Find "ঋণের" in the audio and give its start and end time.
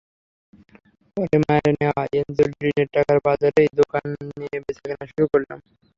2.61-2.87